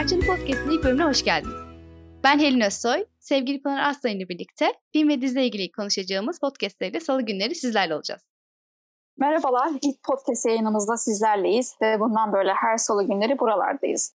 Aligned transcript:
Tarçın 0.00 0.20
Podcast'ın 0.20 0.70
ilk 0.70 0.84
bölümüne 0.84 1.04
hoş 1.04 1.24
geldiniz. 1.24 1.54
Ben 2.24 2.38
Helin 2.38 2.60
Özsoy, 2.60 3.04
sevgili 3.18 3.62
Pınar 3.62 3.90
Aslan 3.90 4.12
ile 4.12 4.28
birlikte 4.28 4.72
film 4.92 5.08
ve 5.08 5.20
diziyle 5.20 5.46
ilgili 5.46 5.72
konuşacağımız 5.72 6.38
podcastlerde 6.38 7.00
salı 7.00 7.22
günleri 7.22 7.54
sizlerle 7.54 7.94
olacağız. 7.94 8.30
Merhabalar, 9.18 9.70
ilk 9.82 10.02
podcast 10.02 10.46
yayınımızda 10.46 10.96
sizlerleyiz 10.96 11.74
ve 11.82 12.00
bundan 12.00 12.32
böyle 12.32 12.52
her 12.52 12.76
salı 12.76 13.06
günleri 13.06 13.38
buralardayız. 13.38 14.14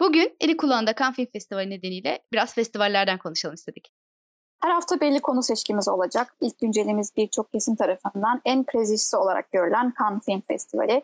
Bugün 0.00 0.36
eli 0.40 0.56
kulağında 0.56 0.94
Cannes 0.94 1.16
Film 1.16 1.26
Festivali 1.32 1.70
nedeniyle 1.70 2.18
biraz 2.32 2.54
festivallerden 2.54 3.18
konuşalım 3.18 3.54
istedik. 3.54 3.92
Her 4.62 4.70
hafta 4.70 5.00
belli 5.00 5.20
konu 5.20 5.42
seçkimiz 5.42 5.88
olacak. 5.88 6.36
İlk 6.40 6.58
güncelimiz 6.58 7.16
birçok 7.16 7.52
kesim 7.52 7.76
tarafından 7.76 8.40
en 8.44 8.64
prestijlisi 8.64 9.16
olarak 9.16 9.52
görülen 9.52 9.92
Cannes 9.98 10.24
Film 10.24 10.40
Festivali. 10.40 11.02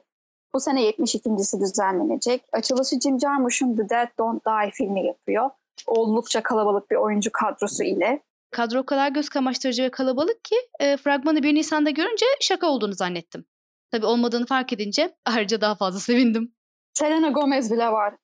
Bu 0.55 0.61
sene 0.61 0.91
72.si 0.91 1.61
düzenlenecek. 1.61 2.45
Açılışı 2.53 3.01
Jim 3.01 3.21
Jarmusch'un 3.21 3.77
The 3.77 3.89
Dead 3.89 4.09
Don't 4.19 4.47
Die 4.47 4.71
filmi 4.71 5.07
yapıyor. 5.07 5.51
Oldukça 5.87 6.43
kalabalık 6.43 6.91
bir 6.91 6.97
oyuncu 6.97 7.31
kadrosu 7.33 7.85
ile. 7.85 8.23
Kadro 8.51 8.79
o 8.79 8.87
kadar 8.87 9.09
göz 9.09 9.29
kamaştırıcı 9.29 9.83
ve 9.83 9.91
kalabalık 9.91 10.45
ki 10.45 10.55
e, 10.81 10.97
fragmanı 10.97 11.43
1 11.43 11.55
Nisan'da 11.55 11.91
görünce 11.91 12.27
şaka 12.41 12.67
olduğunu 12.67 12.93
zannettim. 12.93 13.45
Tabii 13.91 14.07
olmadığını 14.07 14.47
fark 14.47 14.73
edince 14.73 15.17
ayrıca 15.27 15.61
daha 15.61 15.75
fazla 15.75 16.01
sevindim. 16.01 16.53
Selena 16.95 17.29
Gomez 17.29 17.73
bile 17.73 17.89
var. 17.89 18.15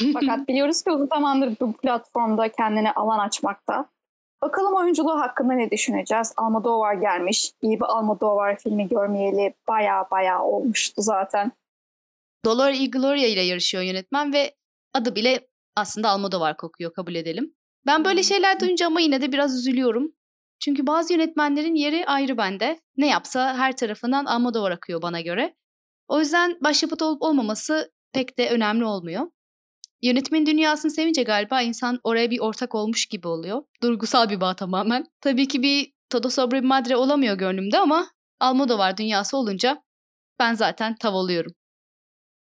Fakat 0.12 0.48
biliyoruz 0.48 0.82
ki 0.82 0.90
uzun 0.90 1.06
zamandır 1.06 1.56
bu 1.60 1.72
platformda 1.72 2.48
kendine 2.48 2.92
alan 2.92 3.18
açmakta. 3.18 3.88
Bakalım 4.42 4.74
oyunculuğu 4.74 5.20
hakkında 5.20 5.52
ne 5.52 5.70
düşüneceğiz? 5.70 6.32
Almodovar 6.36 6.94
gelmiş. 6.94 7.52
İyi 7.62 7.80
bir 7.80 7.84
Almodovar 7.84 8.56
filmi 8.56 8.88
görmeyeli 8.88 9.54
baya 9.68 10.06
baya 10.10 10.42
olmuştu 10.42 11.02
zaten. 11.02 11.52
Dolor 12.46 12.70
y 12.70 12.86
Gloria 12.86 13.26
ile 13.26 13.40
yarışıyor 13.40 13.82
yönetmen 13.82 14.32
ve 14.32 14.54
adı 14.94 15.14
bile 15.14 15.48
aslında 15.76 16.08
Almodovar 16.08 16.56
kokuyor 16.56 16.92
kabul 16.92 17.14
edelim. 17.14 17.54
Ben 17.86 18.04
böyle 18.04 18.22
şeyler 18.22 18.60
duyunca 18.60 18.86
ama 18.86 19.00
yine 19.00 19.20
de 19.20 19.32
biraz 19.32 19.58
üzülüyorum. 19.58 20.12
Çünkü 20.60 20.86
bazı 20.86 21.12
yönetmenlerin 21.12 21.74
yeri 21.74 22.06
ayrı 22.06 22.36
bende. 22.36 22.80
Ne 22.96 23.08
yapsa 23.08 23.54
her 23.58 23.76
tarafından 23.76 24.24
Almodovar 24.24 24.70
akıyor 24.70 25.02
bana 25.02 25.20
göre. 25.20 25.54
O 26.08 26.20
yüzden 26.20 26.58
başyapıt 26.64 27.02
olup 27.02 27.22
olmaması 27.22 27.92
pek 28.12 28.38
de 28.38 28.50
önemli 28.50 28.84
olmuyor. 28.84 29.30
Yönetmenin 30.02 30.46
dünyasını 30.46 30.90
sevince 30.90 31.22
galiba 31.22 31.62
insan 31.62 32.00
oraya 32.04 32.30
bir 32.30 32.40
ortak 32.40 32.74
olmuş 32.74 33.06
gibi 33.06 33.28
oluyor. 33.28 33.62
Duygusal 33.82 34.30
bir 34.30 34.40
bağ 34.40 34.56
tamamen. 34.56 35.04
Tabii 35.20 35.48
ki 35.48 35.62
bir 35.62 35.92
Todo 36.10 36.30
Sobre 36.30 36.60
Madre 36.60 36.96
olamıyor 36.96 37.38
gönlümde 37.38 37.78
ama 37.78 38.06
Almodovar 38.40 38.96
dünyası 38.96 39.36
olunca 39.36 39.82
ben 40.38 40.54
zaten 40.54 40.96
tav 40.96 41.14
oluyorum. 41.14 41.52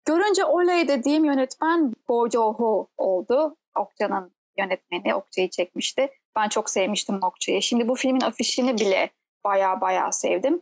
Görünce 0.05 0.45
oley 0.45 0.87
dediğim 0.87 1.25
yönetmen 1.25 1.93
Bo 2.09 2.29
Joon-ho 2.29 2.87
oldu. 2.97 3.55
Okça'nın 3.77 4.31
yönetmeni. 4.57 5.15
Okça'yı 5.15 5.49
çekmişti. 5.49 6.09
Ben 6.35 6.49
çok 6.49 6.69
sevmiştim 6.69 7.19
Okça'yı. 7.23 7.61
Şimdi 7.61 7.87
bu 7.87 7.95
filmin 7.95 8.21
afişini 8.21 8.77
bile 8.77 9.09
baya 9.43 9.81
baya 9.81 10.11
sevdim. 10.11 10.61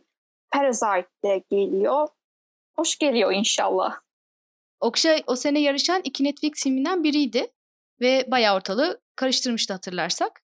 Parasite 0.50 1.08
de 1.24 1.44
geliyor. 1.50 2.08
Hoş 2.76 2.98
geliyor 2.98 3.32
inşallah. 3.32 4.00
Okşa 4.80 5.16
o 5.26 5.36
sene 5.36 5.60
yarışan 5.60 6.00
iki 6.04 6.24
Netflix 6.24 6.52
filminden 6.62 7.04
biriydi 7.04 7.52
ve 8.00 8.24
bayağı 8.30 8.56
ortalığı 8.56 9.00
karıştırmıştı 9.16 9.72
hatırlarsak. 9.72 10.42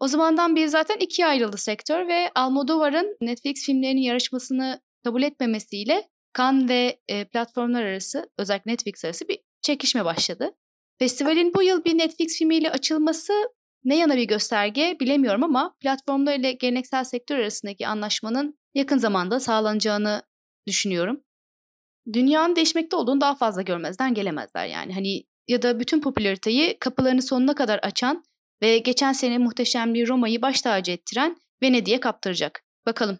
O 0.00 0.08
zamandan 0.08 0.56
beri 0.56 0.68
zaten 0.68 0.96
ikiye 0.96 1.28
ayrıldı 1.28 1.56
sektör 1.56 2.08
ve 2.08 2.30
Almodovar'ın 2.34 3.16
Netflix 3.20 3.66
filmlerinin 3.66 4.00
yarışmasını 4.00 4.80
kabul 5.04 5.22
etmemesiyle 5.22 6.08
Cannes 6.38 6.68
ve 6.68 7.00
e, 7.08 7.24
platformlar 7.24 7.82
arası 7.82 8.30
özellikle 8.38 8.72
Netflix 8.72 9.04
arası 9.04 9.28
bir 9.28 9.38
çekişme 9.62 10.04
başladı. 10.04 10.50
Festivalin 10.98 11.54
bu 11.54 11.62
yıl 11.62 11.84
bir 11.84 11.98
Netflix 11.98 12.38
filmiyle 12.38 12.70
açılması 12.70 13.32
ne 13.84 13.96
yana 13.96 14.16
bir 14.16 14.24
gösterge 14.24 14.96
bilemiyorum 15.00 15.44
ama 15.44 15.74
platformlar 15.80 16.38
ile 16.38 16.52
geleneksel 16.52 17.04
sektör 17.04 17.38
arasındaki 17.38 17.86
anlaşmanın 17.86 18.58
yakın 18.74 18.98
zamanda 18.98 19.40
sağlanacağını 19.40 20.22
düşünüyorum 20.66 21.22
dünyanın 22.12 22.56
değişmekte 22.56 22.96
olduğunu 22.96 23.20
daha 23.20 23.34
fazla 23.34 23.62
görmezden 23.62 24.14
gelemezler 24.14 24.66
yani. 24.66 24.94
Hani 24.94 25.24
ya 25.48 25.62
da 25.62 25.80
bütün 25.80 26.00
popülariteyi 26.00 26.78
kapılarını 26.78 27.22
sonuna 27.22 27.54
kadar 27.54 27.78
açan 27.78 28.24
ve 28.62 28.78
geçen 28.78 29.12
sene 29.12 29.38
muhteşem 29.38 29.94
bir 29.94 30.08
Roma'yı 30.08 30.42
baş 30.42 30.60
tacı 30.60 30.92
ettiren 30.92 31.36
Venedik'e 31.62 32.00
kaptıracak. 32.00 32.64
Bakalım. 32.86 33.18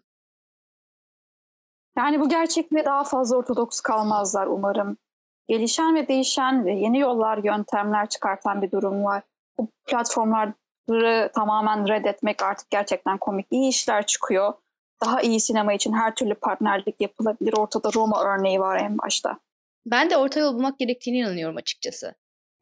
Yani 2.00 2.20
bu 2.20 2.28
gerçekliğe 2.28 2.84
daha 2.84 3.04
fazla 3.04 3.36
ortodoks 3.36 3.80
kalmazlar 3.80 4.46
umarım. 4.46 4.96
Gelişen 5.48 5.94
ve 5.94 6.08
değişen 6.08 6.64
ve 6.64 6.72
yeni 6.74 6.98
yollar, 6.98 7.38
yöntemler 7.44 8.08
çıkartan 8.08 8.62
bir 8.62 8.70
durum 8.70 9.04
var. 9.04 9.22
Bu 9.58 9.68
platformları 9.86 11.30
tamamen 11.34 11.88
reddetmek 11.88 12.42
artık 12.42 12.70
gerçekten 12.70 13.18
komik. 13.18 13.46
İyi 13.50 13.68
işler 13.68 14.06
çıkıyor 14.06 14.54
daha 15.04 15.20
iyi 15.20 15.40
sinema 15.40 15.72
için 15.72 15.92
her 15.92 16.14
türlü 16.14 16.34
partnerlik 16.34 17.00
yapılabilir. 17.00 17.52
Ortada 17.52 17.90
Roma 17.94 18.24
örneği 18.24 18.60
var 18.60 18.80
en 18.80 18.98
başta. 18.98 19.38
Ben 19.86 20.10
de 20.10 20.16
orta 20.16 20.40
yol 20.40 20.54
bulmak 20.54 20.78
gerektiğini 20.78 21.18
inanıyorum 21.18 21.56
açıkçası. 21.56 22.14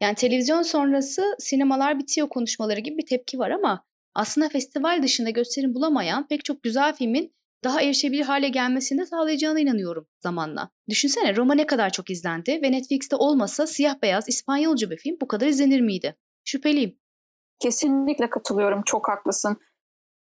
Yani 0.02 0.14
televizyon 0.14 0.62
sonrası 0.62 1.36
sinemalar 1.38 1.98
bitiyor 1.98 2.28
konuşmaları 2.28 2.80
gibi 2.80 2.98
bir 2.98 3.06
tepki 3.06 3.38
var 3.38 3.50
ama 3.50 3.84
aslında 4.14 4.48
festival 4.48 5.02
dışında 5.02 5.30
gösterim 5.30 5.74
bulamayan 5.74 6.26
pek 6.26 6.44
çok 6.44 6.62
güzel 6.62 6.94
filmin 6.94 7.32
daha 7.64 7.82
erişebilir 7.82 8.24
hale 8.24 8.48
gelmesini 8.48 9.06
sağlayacağına 9.06 9.60
inanıyorum 9.60 10.06
zamanla. 10.20 10.70
Düşünsene 10.88 11.36
Roma 11.36 11.54
ne 11.54 11.66
kadar 11.66 11.90
çok 11.90 12.10
izlendi 12.10 12.60
ve 12.62 12.72
Netflix'te 12.72 13.16
olmasa 13.16 13.66
siyah 13.66 14.02
beyaz 14.02 14.28
İspanyolca 14.28 14.90
bir 14.90 14.96
film 14.96 15.16
bu 15.20 15.28
kadar 15.28 15.46
izlenir 15.46 15.80
miydi? 15.80 16.16
Şüpheliyim. 16.44 16.98
Kesinlikle 17.60 18.30
katılıyorum. 18.30 18.82
Çok 18.86 19.08
haklısın. 19.08 19.56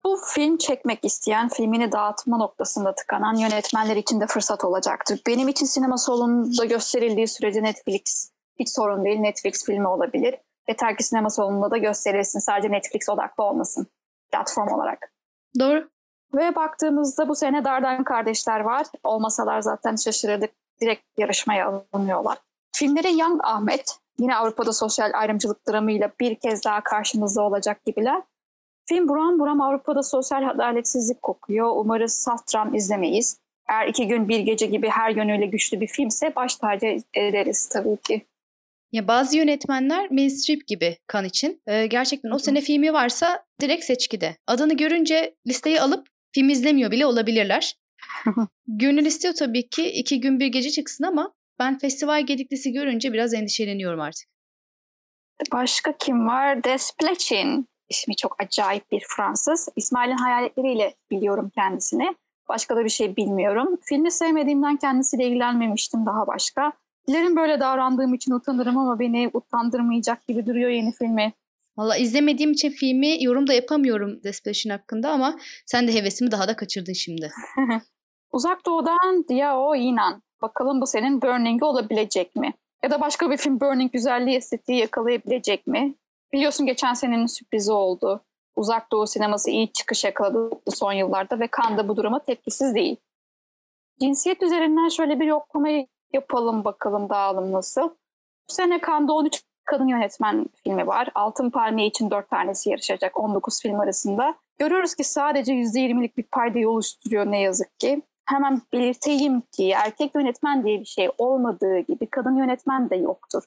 Bu 0.04 0.20
film 0.34 0.56
çekmek 0.56 1.04
isteyen, 1.04 1.48
filmini 1.48 1.92
dağıtma 1.92 2.36
noktasında 2.36 2.94
tıkanan 2.94 3.34
yönetmenler 3.34 3.96
için 3.96 4.20
de 4.20 4.26
fırsat 4.26 4.64
olacaktır. 4.64 5.20
Benim 5.26 5.48
için 5.48 5.66
sinema 5.66 5.96
salonunda 5.96 6.64
gösterildiği 6.64 7.28
sürece 7.28 7.62
Netflix 7.62 8.30
hiç 8.58 8.68
sorun 8.68 9.04
değil. 9.04 9.18
Netflix 9.18 9.64
filmi 9.64 9.88
olabilir. 9.88 10.34
Yeter 10.68 10.96
ki 10.96 11.04
sinema 11.04 11.30
salonunda 11.30 11.70
da 11.70 11.76
gösterilsin. 11.76 12.38
Sadece 12.38 12.72
Netflix 12.72 13.08
odaklı 13.08 13.44
olmasın 13.44 13.86
platform 14.32 14.68
olarak. 14.68 15.12
Doğru. 15.58 15.93
Ve 16.34 16.54
baktığımızda 16.54 17.28
bu 17.28 17.34
sene 17.34 17.64
Dardan 17.64 18.04
kardeşler 18.04 18.60
var. 18.60 18.86
Olmasalar 19.04 19.60
zaten 19.60 19.96
şaşırırdık. 19.96 20.50
Direkt 20.80 21.02
yarışmaya 21.18 21.84
alınıyorlar. 21.92 22.38
Filmleri 22.72 23.18
Young 23.18 23.40
Ahmet 23.44 23.98
yine 24.18 24.36
Avrupa'da 24.36 24.72
sosyal 24.72 25.10
ayrımcılık 25.14 25.68
dramıyla 25.68 26.12
bir 26.20 26.34
kez 26.34 26.64
daha 26.64 26.80
karşımızda 26.80 27.42
olacak 27.42 27.84
gibiler. 27.84 28.22
Film 28.88 29.08
buram 29.08 29.38
buram 29.38 29.60
Avrupa'da 29.60 30.02
sosyal 30.02 30.50
adaletsizlik 30.50 31.22
kokuyor. 31.22 31.72
Umarız 31.76 32.12
salt 32.12 32.54
dram 32.54 32.74
izlemeyiz. 32.74 33.38
Eğer 33.68 33.86
iki 33.86 34.08
gün 34.08 34.28
bir 34.28 34.40
gece 34.40 34.66
gibi 34.66 34.88
her 34.88 35.10
yönüyle 35.10 35.46
güçlü 35.46 35.80
bir 35.80 35.86
filmse 35.86 36.36
baş 36.36 36.56
tacı 36.56 36.96
ederiz 37.14 37.68
tabii 37.68 37.96
ki. 37.96 38.26
Ya 38.92 39.08
bazı 39.08 39.36
yönetmenler 39.36 40.10
Meryl 40.10 40.30
Streep 40.30 40.66
gibi 40.66 40.96
kan 41.06 41.24
için. 41.24 41.62
Ee, 41.66 41.86
gerçekten 41.86 42.30
o 42.30 42.38
sene 42.38 42.60
filmi 42.60 42.92
varsa 42.92 43.44
direkt 43.60 43.84
seçkide. 43.84 44.36
Adını 44.46 44.74
görünce 44.74 45.34
listeyi 45.46 45.80
alıp 45.80 46.13
film 46.34 46.48
izlemiyor 46.48 46.90
bile 46.90 47.06
olabilirler. 47.06 47.76
Gönül 48.66 49.06
istiyor 49.06 49.34
tabii 49.34 49.68
ki 49.68 49.90
iki 49.90 50.20
gün 50.20 50.40
bir 50.40 50.46
gece 50.46 50.70
çıksın 50.70 51.04
ama 51.04 51.32
ben 51.58 51.78
festival 51.78 52.26
gediklisi 52.26 52.72
görünce 52.72 53.12
biraz 53.12 53.34
endişeleniyorum 53.34 54.00
artık. 54.00 54.28
Başka 55.52 55.96
kim 55.96 56.26
var? 56.26 56.64
Desplechin 56.64 57.68
ismi 57.88 58.16
çok 58.16 58.42
acayip 58.42 58.92
bir 58.92 59.02
Fransız. 59.16 59.68
İsmail'in 59.76 60.16
hayaletleriyle 60.16 60.94
biliyorum 61.10 61.50
kendisini. 61.54 62.14
Başka 62.48 62.76
da 62.76 62.84
bir 62.84 62.90
şey 62.90 63.16
bilmiyorum. 63.16 63.78
Filmi 63.82 64.10
sevmediğimden 64.10 64.76
kendisiyle 64.76 65.24
ilgilenmemiştim 65.26 66.06
daha 66.06 66.26
başka. 66.26 66.72
Dilerim 67.08 67.36
böyle 67.36 67.60
davrandığım 67.60 68.14
için 68.14 68.32
utanırım 68.32 68.78
ama 68.78 68.98
beni 68.98 69.30
utandırmayacak 69.32 70.26
gibi 70.26 70.46
duruyor 70.46 70.70
yeni 70.70 70.92
filmi. 70.92 71.32
Valla 71.76 71.96
izlemediğim 71.96 72.52
için 72.52 72.70
filmi 72.70 73.24
yorum 73.24 73.46
da 73.46 73.52
yapamıyorum 73.52 74.22
Despleş'in 74.24 74.70
hakkında 74.70 75.10
ama 75.10 75.38
sen 75.66 75.88
de 75.88 75.94
hevesimi 75.94 76.30
daha 76.30 76.48
da 76.48 76.56
kaçırdın 76.56 76.92
şimdi. 76.92 77.30
Uzak 78.32 78.66
Doğu'dan 78.66 79.24
Diao 79.28 79.74
Inan. 79.76 80.22
Bakalım 80.42 80.80
bu 80.80 80.86
senin 80.86 81.22
Burning'i 81.22 81.64
olabilecek 81.64 82.36
mi? 82.36 82.54
Ya 82.84 82.90
da 82.90 83.00
başka 83.00 83.30
bir 83.30 83.36
film 83.36 83.60
Burning 83.60 83.92
güzelliği 83.92 84.36
estetiği 84.36 84.78
yakalayabilecek 84.78 85.66
mi? 85.66 85.94
Biliyorsun 86.32 86.66
geçen 86.66 86.94
senenin 86.94 87.26
sürprizi 87.26 87.72
oldu. 87.72 88.24
Uzak 88.56 88.92
Doğu 88.92 89.06
sineması 89.06 89.50
iyi 89.50 89.72
çıkış 89.72 90.04
yakaladı 90.04 90.50
son 90.68 90.92
yıllarda 90.92 91.40
ve 91.40 91.46
kan 91.46 91.78
da 91.78 91.88
bu 91.88 91.96
duruma 91.96 92.22
tepkisiz 92.22 92.74
değil. 92.74 92.96
Cinsiyet 94.00 94.42
üzerinden 94.42 94.88
şöyle 94.88 95.20
bir 95.20 95.26
yoklama 95.26 95.68
yapalım 96.12 96.64
bakalım 96.64 97.08
dağılım 97.08 97.52
nasıl. 97.52 97.88
Bu 98.50 98.52
sene 98.52 98.80
Kanda 98.80 99.12
13 99.12 99.42
kadın 99.64 99.88
yönetmen 99.88 100.46
filmi 100.64 100.86
var. 100.86 101.08
Altın 101.14 101.50
Palmiye 101.50 101.88
için 101.88 102.10
4 102.10 102.30
tanesi 102.30 102.70
yarışacak 102.70 103.20
19 103.20 103.62
film 103.62 103.80
arasında. 103.80 104.34
Görüyoruz 104.58 104.94
ki 104.94 105.04
sadece 105.04 105.52
%20'lik 105.52 106.16
bir 106.16 106.22
paydayı 106.22 106.70
oluşturuyor 106.70 107.26
ne 107.26 107.40
yazık 107.40 107.80
ki. 107.80 108.02
Hemen 108.26 108.62
belirteyim 108.72 109.40
ki 109.40 109.70
erkek 109.70 110.14
yönetmen 110.14 110.64
diye 110.64 110.80
bir 110.80 110.84
şey 110.84 111.10
olmadığı 111.18 111.78
gibi 111.78 112.06
kadın 112.06 112.36
yönetmen 112.36 112.90
de 112.90 112.96
yoktur. 112.96 113.42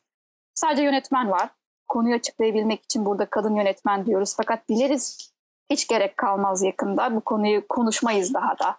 Sadece 0.54 0.84
yönetmen 0.84 1.32
var. 1.32 1.50
konuyu 1.88 2.16
açıklayabilmek 2.16 2.84
için 2.84 3.06
burada 3.06 3.26
kadın 3.26 3.56
yönetmen 3.56 4.06
diyoruz. 4.06 4.34
Fakat 4.38 4.70
dileriz 4.70 5.34
hiç 5.70 5.88
gerek 5.88 6.18
kalmaz 6.18 6.64
yakında. 6.64 7.16
Bu 7.16 7.22
konuyu 7.22 7.68
konuşmayız 7.68 8.34
daha 8.34 8.60
da. 8.60 8.78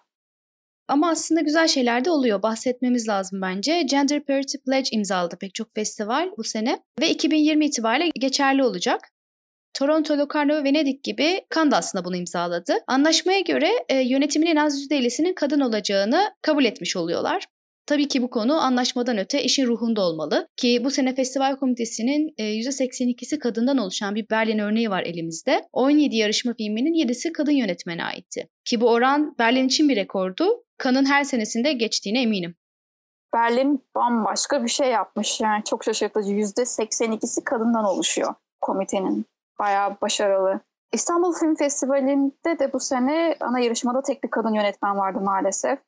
Ama 0.89 1.09
aslında 1.09 1.41
güzel 1.41 1.67
şeyler 1.67 2.05
de 2.05 2.11
oluyor. 2.11 2.41
Bahsetmemiz 2.41 3.07
lazım 3.07 3.41
bence. 3.41 3.81
Gender 3.81 4.25
Parity 4.25 4.57
Pledge 4.57 4.89
imzaladı 4.91 5.37
pek 5.37 5.55
çok 5.55 5.75
festival 5.75 6.29
bu 6.37 6.43
sene 6.43 6.79
ve 7.01 7.09
2020 7.09 7.65
itibariyle 7.65 8.11
geçerli 8.19 8.63
olacak. 8.63 9.01
Toronto, 9.73 10.17
Locarno 10.17 10.53
ve 10.53 10.63
Venedik 10.63 11.03
gibi 11.03 11.41
Cannes 11.55 11.71
da 11.71 11.77
aslında 11.77 12.05
bunu 12.05 12.15
imzaladı. 12.15 12.73
Anlaşmaya 12.87 13.39
göre 13.39 13.69
e, 13.89 13.95
yönetimin 13.95 14.47
en 14.47 14.55
az 14.55 14.91
%50'sinin 14.91 15.33
kadın 15.33 15.59
olacağını 15.59 16.31
kabul 16.41 16.65
etmiş 16.65 16.95
oluyorlar. 16.95 17.45
Tabii 17.89 18.07
ki 18.07 18.21
bu 18.21 18.29
konu 18.29 18.61
anlaşmadan 18.61 19.17
öte 19.17 19.43
işin 19.43 19.67
ruhunda 19.67 20.01
olmalı 20.01 20.47
ki 20.57 20.81
bu 20.83 20.91
sene 20.91 21.15
festival 21.15 21.55
komitesinin 21.55 22.33
%82'si 22.39 23.35
e, 23.35 23.39
kadından 23.39 23.77
oluşan 23.77 24.15
bir 24.15 24.29
Berlin 24.29 24.59
örneği 24.59 24.89
var 24.89 25.03
elimizde. 25.03 25.67
17 25.73 26.15
yarışma 26.15 26.53
filminin 26.53 27.07
7'si 27.07 27.31
kadın 27.31 27.51
yönetmene 27.51 28.03
aitti. 28.03 28.49
Ki 28.65 28.81
bu 28.81 28.89
oran 28.89 29.35
Berlin 29.39 29.67
için 29.67 29.89
bir 29.89 29.95
rekordu. 29.95 30.63
Kan'ın 30.77 31.05
her 31.05 31.23
senesinde 31.23 31.73
geçtiğine 31.73 32.21
eminim. 32.21 32.55
Berlin 33.33 33.85
bambaşka 33.95 34.63
bir 34.63 34.69
şey 34.69 34.89
yapmış 34.89 35.41
yani 35.41 35.63
çok 35.63 35.83
şaşırtıcı. 35.83 36.31
%82'si 36.31 37.43
kadından 37.43 37.85
oluşuyor 37.85 38.33
komitenin. 38.61 39.25
Bayağı 39.59 40.01
başarılı. 40.01 40.59
İstanbul 40.93 41.33
Film 41.33 41.55
Festivali'nde 41.55 42.59
de 42.59 42.73
bu 42.73 42.79
sene 42.79 43.35
ana 43.39 43.59
yarışmada 43.59 44.01
tek 44.01 44.23
bir 44.23 44.29
kadın 44.29 44.53
yönetmen 44.53 44.97
vardı 44.97 45.19
maalesef. 45.21 45.79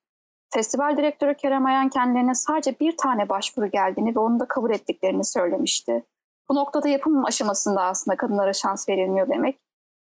Festival 0.53 0.97
direktörü 0.97 1.35
Kerem 1.35 1.65
Ayan 1.65 1.89
kendilerine 1.89 2.35
sadece 2.35 2.79
bir 2.79 2.97
tane 2.97 3.29
başvuru 3.29 3.71
geldiğini 3.71 4.15
ve 4.15 4.19
onu 4.19 4.39
da 4.39 4.47
kabul 4.47 4.71
ettiklerini 4.71 5.25
söylemişti. 5.25 6.03
Bu 6.49 6.55
noktada 6.55 6.87
yapım 6.87 7.25
aşamasında 7.25 7.81
aslında 7.81 8.17
kadınlara 8.17 8.53
şans 8.53 8.89
verilmiyor 8.89 9.29
demek. 9.29 9.59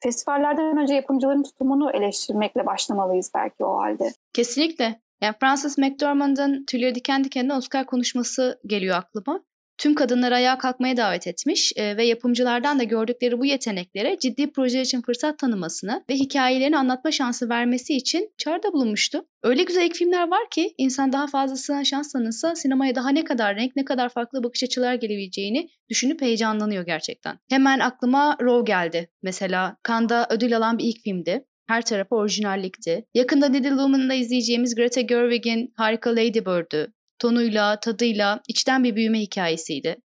Festivallerden 0.04 0.78
önce 0.78 0.94
yapımcıların 0.94 1.44
tutumunu 1.44 1.92
eleştirmekle 1.92 2.66
başlamalıyız 2.66 3.32
belki 3.36 3.66
o 3.66 3.78
halde. 3.78 4.14
Kesinlikle. 4.34 5.02
Yani 5.22 5.36
Francis 5.40 5.78
McDormand'ın 5.78 6.66
Tüyleri 6.66 6.96
Diken 6.96 7.24
Diken'de 7.24 7.54
Oscar 7.54 7.86
konuşması 7.86 8.60
geliyor 8.66 8.98
aklıma 8.98 9.42
tüm 9.80 9.96
kadınları 9.96 10.36
ayağa 10.36 10.58
kalkmaya 10.58 10.98
davet 10.98 11.28
etmiş 11.28 11.74
e, 11.76 11.98
ve 11.98 12.06
yapımcılardan 12.06 12.80
da 12.80 12.84
gördükleri 12.84 13.40
bu 13.40 13.46
yeteneklere 13.46 14.18
ciddi 14.20 14.52
proje 14.52 14.82
için 14.82 15.02
fırsat 15.02 15.40
tanımasını 15.40 16.04
ve 16.10 16.14
hikayelerini 16.14 16.78
anlatma 16.78 17.12
şansı 17.12 17.50
vermesi 17.50 17.94
için 17.96 18.34
çağrıda 18.38 18.74
bulunmuştu. 18.74 19.26
Öyle 19.44 19.64
güzel 19.64 19.86
ilk 19.86 19.96
filmler 19.96 20.28
var 20.28 20.50
ki 20.52 20.74
insan 20.78 21.14
daha 21.14 21.28
fazlasına 21.28 21.86
şans 21.86 22.12
tanınsa 22.12 22.56
sinemaya 22.56 22.96
daha 22.96 23.10
ne 23.10 23.24
kadar 23.24 23.56
renk, 23.56 23.76
ne 23.76 23.86
kadar 23.86 24.10
farklı 24.10 24.44
bakış 24.44 24.64
açılar 24.64 24.94
gelebileceğini 24.94 25.70
düşünüp 25.90 26.22
heyecanlanıyor 26.22 26.86
gerçekten. 26.86 27.40
Hemen 27.50 27.80
aklıma 27.80 28.38
Row 28.42 28.72
geldi. 28.72 29.10
Mesela 29.24 29.78
Cannes'da 29.88 30.28
ödül 30.30 30.58
alan 30.58 30.78
bir 30.78 30.84
ilk 30.84 31.04
filmdi. 31.04 31.46
Her 31.68 31.82
tarafı 31.82 32.16
orijinallikti. 32.16 33.06
Yakında 33.14 33.50
Needle 33.50 33.70
Woman'da 33.70 34.14
izleyeceğimiz 34.14 34.76
Greta 34.76 35.02
Gerwig'in 35.02 35.74
harika 35.76 36.10
Lady 36.12 36.46
Bird'ü 36.46 36.94
tonuyla, 37.20 37.80
tadıyla 37.80 38.42
içten 38.48 38.84
bir 38.84 38.96
büyüme 38.96 39.20
hikayesiydi. 39.20 39.98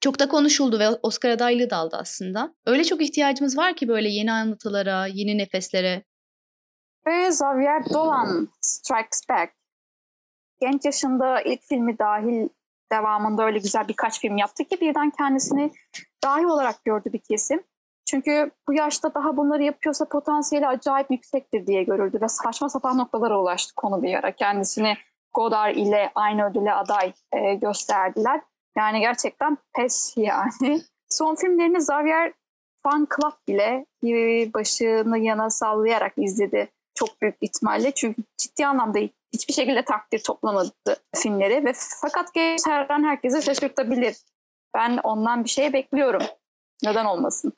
Çok 0.00 0.18
da 0.18 0.28
konuşuldu 0.28 0.78
ve 0.78 0.88
Oscar 1.02 1.30
adaylığı 1.30 1.70
da 1.70 1.76
aldı 1.76 1.96
aslında. 2.00 2.54
Öyle 2.66 2.84
çok 2.84 3.02
ihtiyacımız 3.02 3.58
var 3.58 3.76
ki 3.76 3.88
böyle 3.88 4.08
yeni 4.08 4.32
anlatılara, 4.32 5.06
yeni 5.06 5.38
nefeslere. 5.38 6.04
Ve 7.06 7.26
Xavier 7.28 7.84
Dolan 7.94 8.48
Strikes 8.60 9.20
Back. 9.28 9.52
Genç 10.60 10.84
yaşında 10.84 11.40
ilk 11.40 11.62
filmi 11.62 11.98
dahil 11.98 12.48
devamında 12.92 13.44
öyle 13.44 13.58
güzel 13.58 13.88
birkaç 13.88 14.20
film 14.20 14.36
yaptı 14.36 14.64
ki 14.64 14.80
birden 14.80 15.10
kendisini 15.10 15.72
dahi 16.24 16.46
olarak 16.46 16.84
gördü 16.84 17.12
bir 17.12 17.18
kesim. 17.18 17.62
Çünkü 18.06 18.50
bu 18.68 18.74
yaşta 18.74 19.14
daha 19.14 19.36
bunları 19.36 19.62
yapıyorsa 19.62 20.08
potansiyeli 20.08 20.66
acayip 20.66 21.10
yüksektir 21.10 21.66
diye 21.66 21.82
görüldü 21.82 22.18
ve 22.20 22.28
saçma 22.28 22.68
sapan 22.68 22.98
noktalara 22.98 23.40
ulaştı 23.40 23.74
konu 23.74 24.02
bir 24.02 24.14
ara. 24.14 24.32
Kendisini 24.32 24.96
Godard 25.34 25.76
ile 25.76 26.12
aynı 26.14 26.50
ödüle 26.50 26.72
aday 26.72 27.12
e, 27.32 27.54
gösterdiler. 27.54 28.40
Yani 28.76 29.00
gerçekten 29.00 29.58
pes 29.76 30.14
yani. 30.16 30.80
Son 31.08 31.34
filmlerini 31.34 31.76
Xavier 31.76 32.32
Fan 32.82 33.08
Club 33.16 33.32
bile 33.48 33.86
başını 34.54 35.18
yana 35.18 35.50
sallayarak 35.50 36.12
izledi 36.16 36.70
çok 36.94 37.22
büyük 37.22 37.36
ihtimalle. 37.40 37.90
Çünkü 37.90 38.22
ciddi 38.38 38.66
anlamda 38.66 38.98
hiçbir 39.32 39.54
şekilde 39.54 39.84
takdir 39.84 40.22
toplamadı 40.22 40.72
filmleri 41.14 41.64
ve 41.64 41.72
fakat 42.00 42.34
genç 42.34 42.60
her 42.66 42.90
an 42.90 43.04
herkesi 43.04 43.42
şaşırtabilir. 43.42 44.16
Ben 44.74 45.00
ondan 45.02 45.44
bir 45.44 45.48
şey 45.48 45.72
bekliyorum. 45.72 46.22
Neden 46.82 47.04
olmasın? 47.04 47.52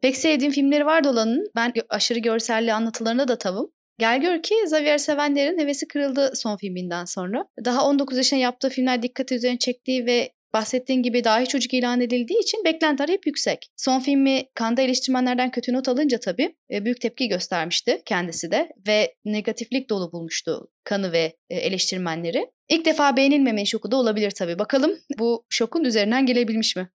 Pek 0.00 0.16
sevdiğim 0.16 0.52
filmleri 0.52 0.86
var 0.86 1.04
Dolan'ın. 1.04 1.50
Ben 1.56 1.72
aşırı 1.88 2.18
görselli 2.18 2.72
anlatılarına 2.72 3.28
da 3.28 3.38
tavım. 3.38 3.70
Gel 3.98 4.20
gör 4.20 4.42
ki 4.42 4.54
Xavier 4.64 4.98
sevenlerin 4.98 5.58
hevesi 5.58 5.88
kırıldı 5.88 6.32
son 6.34 6.56
filminden 6.56 7.04
sonra. 7.04 7.44
Daha 7.64 7.86
19 7.86 8.16
yaşında 8.16 8.40
yaptığı 8.40 8.68
filmler 8.68 9.02
dikkat 9.02 9.32
üzerine 9.32 9.58
çektiği 9.58 10.06
ve 10.06 10.32
bahsettiğin 10.54 11.02
gibi 11.02 11.24
dahi 11.24 11.46
çocuk 11.46 11.74
ilan 11.74 12.00
edildiği 12.00 12.40
için 12.40 12.64
beklentiler 12.64 13.08
hep 13.08 13.26
yüksek. 13.26 13.70
Son 13.76 14.00
filmi 14.00 14.42
Kanda 14.54 14.82
eleştirmenlerden 14.82 15.50
kötü 15.50 15.72
not 15.72 15.88
alınca 15.88 16.20
tabii 16.20 16.56
e, 16.70 16.84
büyük 16.84 17.00
tepki 17.00 17.28
göstermişti 17.28 18.02
kendisi 18.04 18.50
de 18.50 18.72
ve 18.88 19.14
negatiflik 19.24 19.90
dolu 19.90 20.12
bulmuştu 20.12 20.68
kanı 20.84 21.12
ve 21.12 21.36
e, 21.50 21.56
eleştirmenleri. 21.56 22.50
İlk 22.68 22.84
defa 22.84 23.16
beğenilmeme 23.16 23.64
şoku 23.64 23.90
da 23.90 23.96
olabilir 23.96 24.30
tabii. 24.30 24.58
Bakalım 24.58 24.98
bu 25.18 25.44
şokun 25.48 25.84
üzerinden 25.84 26.26
gelebilmiş 26.26 26.76
mi? 26.76 26.90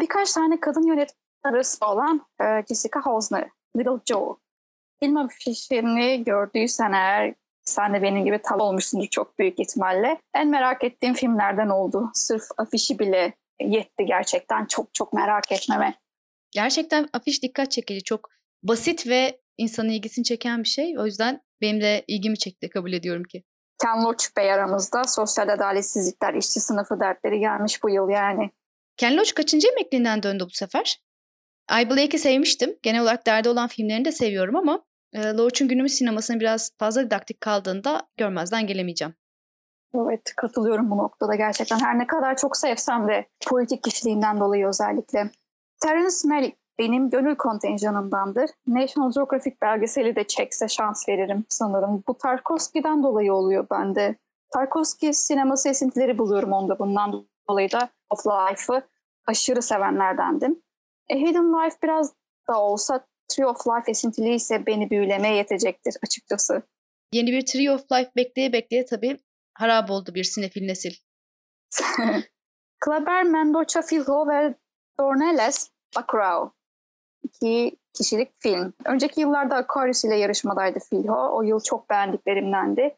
Birkaç 0.00 0.32
tane 0.32 0.60
kadın 0.60 0.86
yönetmen 0.86 1.52
arası 1.52 1.86
olan 1.86 2.20
e, 2.40 2.44
Jessica 2.68 3.00
Hausner, 3.04 3.48
Little 3.76 4.00
Joe 4.06 4.43
Film 5.04 5.16
afişini 5.16 6.24
gördüysen 6.24 6.92
eğer 6.92 7.34
sen 7.62 7.94
de 7.94 8.02
benim 8.02 8.24
gibi 8.24 8.38
tav 8.42 8.58
olmuşsundur 8.58 9.06
çok 9.06 9.38
büyük 9.38 9.60
ihtimalle. 9.60 10.20
En 10.34 10.48
merak 10.48 10.84
ettiğim 10.84 11.14
filmlerden 11.14 11.68
oldu. 11.68 12.10
Sırf 12.14 12.42
afişi 12.56 12.98
bile 12.98 13.34
yetti 13.60 14.04
gerçekten 14.06 14.66
çok 14.66 14.94
çok 14.94 15.12
merak 15.12 15.52
etmeme. 15.52 15.94
Gerçekten 16.50 17.08
afiş 17.12 17.42
dikkat 17.42 17.70
çekici. 17.70 18.02
Çok 18.04 18.30
basit 18.62 19.06
ve 19.06 19.40
insanın 19.58 19.88
ilgisini 19.88 20.24
çeken 20.24 20.62
bir 20.62 20.68
şey. 20.68 20.98
O 20.98 21.06
yüzden 21.06 21.40
benim 21.60 21.80
de 21.80 22.04
ilgimi 22.08 22.38
çekti 22.38 22.68
kabul 22.68 22.92
ediyorum 22.92 23.24
ki. 23.24 23.44
Ken 23.82 24.04
Loach 24.04 24.24
Bey 24.36 24.52
aramızda 24.52 25.04
sosyal 25.04 25.48
adaletsizlikler, 25.48 26.34
işçi 26.34 26.60
sınıfı 26.60 27.00
dertleri 27.00 27.40
gelmiş 27.40 27.82
bu 27.82 27.90
yıl 27.90 28.08
yani. 28.08 28.50
Ken 28.96 29.16
Loach 29.16 29.34
kaçıncı 29.34 29.68
emekliliğinden 29.68 30.22
döndü 30.22 30.44
bu 30.46 30.54
sefer? 30.54 31.00
I 31.80 31.90
Blake'i 31.90 32.18
sevmiştim. 32.18 32.76
Genel 32.82 33.02
olarak 33.02 33.26
derdi 33.26 33.48
olan 33.48 33.68
filmlerini 33.68 34.04
de 34.04 34.12
seviyorum 34.12 34.56
ama 34.56 34.84
Loach'un 35.14 35.68
günümüz 35.68 35.92
sinemasının 35.92 36.40
biraz 36.40 36.70
fazla 36.78 37.06
didaktik 37.06 37.40
kaldığında 37.40 38.02
görmezden 38.16 38.66
gelemeyeceğim. 38.66 39.14
Evet 39.94 40.32
katılıyorum 40.36 40.90
bu 40.90 40.96
noktada 40.96 41.34
gerçekten. 41.34 41.80
Her 41.80 41.98
ne 41.98 42.06
kadar 42.06 42.36
çok 42.36 42.56
sevsem 42.56 43.08
de 43.08 43.26
politik 43.46 43.82
kişiliğinden 43.82 44.40
dolayı 44.40 44.66
özellikle. 44.66 45.30
Terence 45.82 46.16
Malick 46.24 46.56
benim 46.78 47.10
gönül 47.10 47.36
kontenjanımdandır. 47.36 48.50
National 48.66 49.12
Geographic 49.12 49.56
belgeseli 49.62 50.16
de 50.16 50.26
çekse 50.26 50.68
şans 50.68 51.08
veririm 51.08 51.44
sanırım. 51.48 52.04
Bu 52.08 52.16
Tarkovski'den 52.18 53.02
dolayı 53.02 53.34
oluyor 53.34 53.66
bende. 53.70 54.16
Tarkovski 54.52 55.14
sineması 55.14 55.68
esintileri 55.68 56.18
buluyorum 56.18 56.52
onda 56.52 56.78
bundan 56.78 57.26
dolayı 57.48 57.72
da 57.72 57.88
Of 58.10 58.26
Life'ı 58.26 58.82
aşırı 59.26 59.62
sevenlerdendim. 59.62 60.62
A 61.12 61.14
Hidden 61.14 61.52
Life 61.52 61.76
biraz 61.82 62.12
da 62.48 62.60
olsa 62.60 63.06
Tree 63.34 63.46
of 63.46 63.66
Life 63.66 63.90
esintili 63.90 64.34
ise 64.34 64.66
beni 64.66 64.90
büyülemeye 64.90 65.36
yetecektir 65.36 65.96
açıkçası. 66.02 66.62
Yeni 67.12 67.32
bir 67.32 67.46
Tree 67.46 67.70
of 67.70 67.92
Life 67.92 68.10
bekleye 68.16 68.52
bekleye 68.52 68.84
tabii 68.84 69.18
harap 69.54 69.90
oldu 69.90 70.14
bir 70.14 70.24
sinefil 70.24 70.66
nesil. 70.66 70.94
Kleber 72.80 73.24
Mendoza 73.24 73.82
Filho 73.82 74.28
ve 74.28 74.54
Dornelles 75.00 75.70
Bacurau. 75.96 76.52
İki 77.22 77.76
kişilik 77.94 78.32
film. 78.38 78.72
Önceki 78.84 79.20
yıllarda 79.20 79.56
Aquarius 79.56 80.04
ile 80.04 80.16
yarışmadaydı 80.16 80.78
Filho. 80.90 81.36
O 81.36 81.42
yıl 81.42 81.60
çok 81.60 81.90
beğendiklerimdendi. 81.90 82.96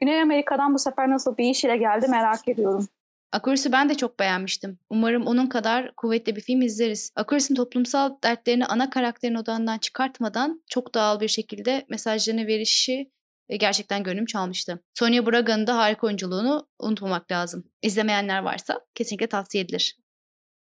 Güney 0.00 0.22
Amerika'dan 0.22 0.74
bu 0.74 0.78
sefer 0.78 1.10
nasıl 1.10 1.36
bir 1.36 1.50
iş 1.50 1.64
ile 1.64 1.76
geldi 1.76 2.08
merak 2.08 2.48
ediyorum. 2.48 2.88
Aquarius'u 3.32 3.72
ben 3.72 3.88
de 3.88 3.94
çok 3.94 4.18
beğenmiştim. 4.18 4.78
Umarım 4.90 5.26
onun 5.26 5.46
kadar 5.46 5.94
kuvvetli 5.96 6.36
bir 6.36 6.40
film 6.40 6.62
izleriz. 6.62 7.12
Aquarius'un 7.16 7.54
toplumsal 7.54 8.16
dertlerini 8.24 8.66
ana 8.66 8.90
karakterin 8.90 9.34
odağından 9.34 9.78
çıkartmadan 9.78 10.62
çok 10.70 10.94
doğal 10.94 11.20
bir 11.20 11.28
şekilde 11.28 11.86
mesajlarını 11.88 12.46
verişi 12.46 13.10
e, 13.48 13.56
gerçekten 13.56 14.02
gönlüm 14.02 14.26
çalmıştı. 14.26 14.82
Sonia 14.94 15.26
Braga'nın 15.26 15.66
da 15.66 15.78
harika 15.78 16.06
oyunculuğunu 16.06 16.68
unutmamak 16.80 17.30
lazım. 17.30 17.64
İzlemeyenler 17.82 18.42
varsa 18.42 18.80
kesinlikle 18.94 19.26
tavsiye 19.26 19.64
edilir. 19.64 19.98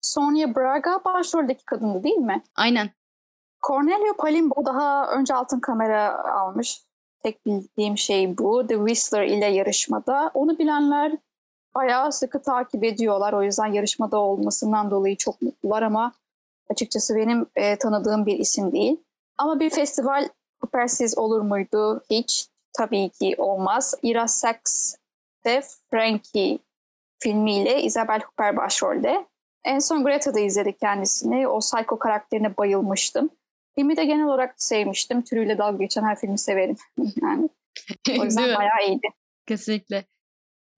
Sonia 0.01 0.55
Braga 0.55 1.05
başroldeki 1.05 1.65
kadındı 1.65 2.03
değil 2.03 2.17
mi? 2.17 2.43
Aynen. 2.55 2.89
Cornelio 3.67 4.17
Palimbo 4.17 4.65
daha 4.65 5.11
önce 5.11 5.33
altın 5.33 5.59
kamera 5.59 6.23
almış. 6.33 6.81
Tek 7.23 7.45
bildiğim 7.45 7.97
şey 7.97 8.37
bu. 8.37 8.67
The 8.67 8.75
Whistler 8.75 9.23
ile 9.23 9.45
yarışmada. 9.45 10.31
Onu 10.33 10.59
bilenler 10.59 11.11
bayağı 11.75 12.11
sıkı 12.11 12.41
takip 12.41 12.83
ediyorlar. 12.83 13.33
O 13.33 13.43
yüzden 13.43 13.65
yarışmada 13.65 14.17
olmasından 14.17 14.91
dolayı 14.91 15.17
çok 15.17 15.41
mutlular 15.41 15.81
ama 15.81 16.13
açıkçası 16.69 17.15
benim 17.15 17.45
e, 17.55 17.75
tanıdığım 17.75 18.25
bir 18.25 18.39
isim 18.39 18.71
değil. 18.71 18.97
Ama 19.37 19.59
bir 19.59 19.69
festival 19.69 20.29
Cooper'siz 20.61 21.17
olur 21.17 21.41
muydu? 21.41 22.03
Hiç. 22.09 22.47
Tabii 22.77 23.09
ki 23.09 23.35
olmaz. 23.37 23.95
Ira 24.03 24.27
Sachs 24.27 24.95
de 25.45 25.61
Frankie 25.89 26.59
filmiyle 27.19 27.81
Isabel 27.83 28.21
Huppert 28.21 28.57
başrolde. 28.57 29.25
En 29.65 29.79
son 29.79 30.03
Greta'da 30.03 30.39
izledik 30.39 30.79
kendisini. 30.79 31.47
O 31.47 31.59
psycho 31.59 31.99
karakterine 31.99 32.57
bayılmıştım. 32.57 33.29
Filmi 33.75 33.97
de 33.97 34.05
genel 34.05 34.25
olarak 34.25 34.63
sevmiştim. 34.63 35.21
Türüyle 35.21 35.57
dalga 35.57 35.77
geçen 35.77 36.03
her 36.03 36.19
filmi 36.19 36.39
severim. 36.39 36.75
yani. 37.21 37.49
O 38.19 38.23
yüzden 38.23 38.55
bayağı 38.55 38.87
iyiydi. 38.87 39.07
Kesinlikle. 39.47 40.05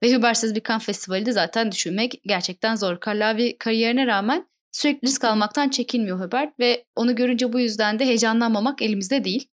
Ve 0.03 0.15
Hubert'siz 0.15 0.55
bir 0.55 0.59
kan 0.59 0.79
festivali 0.79 1.25
de 1.25 1.31
zaten 1.31 1.71
düşünmek 1.71 2.21
gerçekten 2.25 2.75
zor. 2.75 2.99
Karlavi 2.99 3.57
kariyerine 3.57 4.07
rağmen 4.07 4.47
sürekli 4.71 5.07
risk 5.07 5.23
almaktan 5.23 5.69
çekinmiyor 5.69 6.19
Hubert 6.19 6.59
ve 6.59 6.85
onu 6.95 7.15
görünce 7.15 7.53
bu 7.53 7.59
yüzden 7.59 7.99
de 7.99 8.05
heyecanlanmamak 8.05 8.81
elimizde 8.81 9.23
değil. 9.23 9.49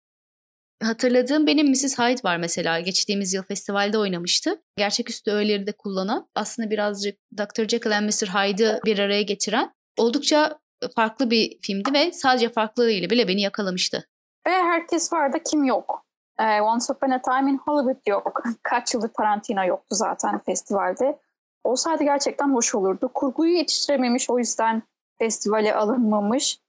Hatırladığım 0.83 1.47
benim 1.47 1.69
Mrs. 1.69 1.99
Hyde 1.99 2.23
var 2.23 2.37
mesela. 2.37 2.79
Geçtiğimiz 2.79 3.33
yıl 3.33 3.43
festivalde 3.43 3.97
oynamıştı. 3.97 4.61
Gerçeküstü 4.77 5.31
öğeleri 5.31 5.67
de 5.67 5.71
kullanan, 5.71 6.29
aslında 6.35 6.69
birazcık 6.69 7.19
Dr. 7.37 7.67
Jekyll 7.67 7.97
and 7.97 8.05
Mr. 8.05 8.27
Hyde'ı 8.27 8.79
bir 8.85 8.99
araya 8.99 9.21
getiren 9.21 9.73
oldukça 9.97 10.59
farklı 10.95 11.31
bir 11.31 11.57
filmdi 11.61 11.93
ve 11.93 12.11
sadece 12.11 12.49
farklılığıyla 12.49 13.09
bile 13.09 13.27
beni 13.27 13.41
yakalamıştı. 13.41 14.09
Ve 14.47 14.51
herkes 14.51 15.13
var 15.13 15.33
da 15.33 15.43
kim 15.43 15.63
yok? 15.63 16.06
Ee, 16.39 16.61
Once 16.61 16.93
Upon 16.93 17.09
a 17.09 17.21
Time 17.21 17.51
in 17.51 17.57
Hollywood 17.57 18.07
yok. 18.07 18.43
Kaç 18.63 18.93
yıldır 18.93 19.09
Tarantino 19.09 19.65
yoktu 19.65 19.95
zaten 19.95 20.39
festivalde. 20.39 21.19
Olsaydı 21.63 22.03
gerçekten 22.03 22.53
hoş 22.53 22.75
olurdu. 22.75 23.11
Kurguyu 23.13 23.53
yetiştirememiş 23.53 24.29
o 24.29 24.39
yüzden 24.39 24.83
festivale 25.19 25.75
alınmamış. 25.75 26.59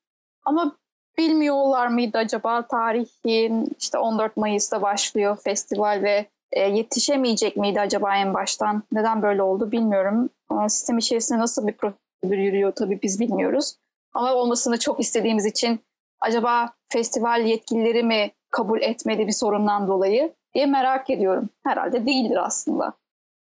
Ama 0.44 0.76
bilmiyorlar 1.18 1.86
mıydı 1.86 2.18
acaba 2.18 2.66
tarihin 2.66 3.68
işte 3.78 3.98
14 3.98 4.36
Mayıs'ta 4.36 4.82
başlıyor 4.82 5.38
festival 5.44 6.00
ve 6.02 6.26
e, 6.52 6.60
yetişemeyecek 6.60 7.56
miydi 7.56 7.80
acaba 7.80 8.16
en 8.16 8.34
baştan? 8.34 8.82
Neden 8.92 9.22
böyle 9.22 9.42
oldu 9.42 9.72
bilmiyorum. 9.72 10.30
Ama 10.48 10.68
sistem 10.68 10.98
içerisinde 10.98 11.38
nasıl 11.38 11.66
bir 11.66 11.72
prosedür 11.72 12.38
yürüyor 12.38 12.72
tabii 12.72 13.02
biz 13.02 13.20
bilmiyoruz. 13.20 13.76
Ama 14.14 14.34
olmasını 14.34 14.78
çok 14.78 15.00
istediğimiz 15.00 15.46
için 15.46 15.80
acaba 16.20 16.72
festival 16.88 17.46
yetkilileri 17.46 18.02
mi 18.02 18.30
kabul 18.50 18.82
etmedi 18.82 19.26
bir 19.26 19.32
sorundan 19.32 19.88
dolayı 19.88 20.34
diye 20.54 20.66
merak 20.66 21.10
ediyorum. 21.10 21.50
Herhalde 21.66 22.06
değildir 22.06 22.46
aslında. 22.46 22.98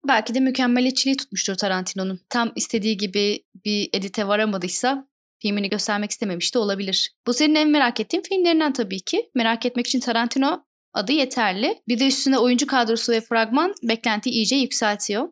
Belki 0.09 0.35
de 0.35 0.40
mükemmeliyetçiliği 0.40 1.16
tutmuştur 1.16 1.54
Tarantino'nun. 1.54 2.21
Tam 2.28 2.52
istediği 2.57 2.97
gibi 2.97 3.45
bir 3.64 3.90
edite 3.92 4.28
varamadıysa 4.28 5.09
filmini 5.42 5.69
göstermek 5.69 6.11
istememiş 6.11 6.54
de 6.54 6.59
olabilir. 6.59 7.14
Bu 7.26 7.33
senin 7.33 7.54
en 7.54 7.69
merak 7.71 8.00
ettiğin 8.00 8.23
filmlerinden 8.23 8.73
tabii 8.73 9.00
ki. 9.00 9.30
Merak 9.35 9.66
etmek 9.66 9.87
için 9.87 10.00
Tarantino 10.00 10.64
adı 10.95 11.12
yeterli. 11.12 11.83
Bir 11.88 12.00
de 12.00 12.07
üstüne 12.07 12.38
oyuncu 12.38 12.66
kadrosu 12.66 13.12
ve 13.12 13.21
fragman 13.21 13.75
beklenti 13.83 14.30
iyice 14.30 14.57
yükseltiyor. 14.57 15.28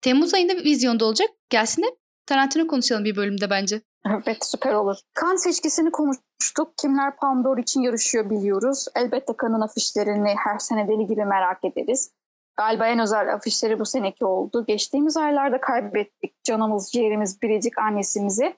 Temmuz 0.00 0.34
ayında 0.34 0.56
bir 0.56 0.64
vizyonda 0.64 1.04
olacak. 1.04 1.28
Gelsin 1.50 1.82
de 1.82 1.86
Tarantino 2.26 2.66
konuşalım 2.66 3.04
bir 3.04 3.16
bölümde 3.16 3.50
bence. 3.50 3.80
Evet 4.06 4.44
süper 4.44 4.72
olur. 4.72 4.96
Kan 5.14 5.36
seçkisini 5.36 5.90
konuştuk. 5.90 6.72
Kimler 6.76 7.16
Palme 7.16 7.44
d'Or 7.44 7.58
için 7.58 7.80
yarışıyor 7.80 8.30
biliyoruz. 8.30 8.86
Elbette 8.96 9.36
kanın 9.36 9.60
afişlerini 9.60 10.34
her 10.44 10.58
sene 10.58 10.88
deli 10.88 11.06
gibi 11.06 11.24
merak 11.24 11.64
ederiz. 11.64 12.10
Galiba 12.56 12.86
en 12.86 12.98
özel 12.98 13.34
afişleri 13.34 13.78
bu 13.78 13.86
seneki 13.86 14.24
oldu. 14.24 14.64
Geçtiğimiz 14.66 15.16
aylarda 15.16 15.60
kaybettik 15.60 16.44
canımız, 16.44 16.92
ciğerimiz, 16.92 17.42
biricik 17.42 17.78
annesimizi. 17.78 18.56